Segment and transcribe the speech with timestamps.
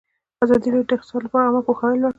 [0.43, 2.09] ازادي راډیو د اقتصاد لپاره عامه پوهاوي لوړ کړی.